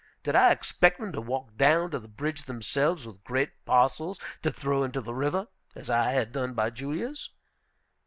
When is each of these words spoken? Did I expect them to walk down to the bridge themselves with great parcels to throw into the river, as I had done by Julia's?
Did 0.23 0.35
I 0.35 0.49
expect 0.51 0.99
them 0.99 1.11
to 1.13 1.21
walk 1.21 1.57
down 1.57 1.91
to 1.91 1.99
the 1.99 2.07
bridge 2.07 2.45
themselves 2.45 3.05
with 3.05 3.23
great 3.23 3.51
parcels 3.65 4.19
to 4.41 4.49
throw 4.51 4.83
into 4.83 4.99
the 4.99 5.13
river, 5.13 5.47
as 5.75 5.91
I 5.91 6.11
had 6.13 6.31
done 6.31 6.55
by 6.55 6.71
Julia's? 6.71 7.29